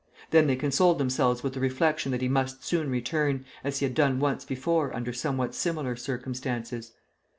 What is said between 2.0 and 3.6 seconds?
that he must soon return,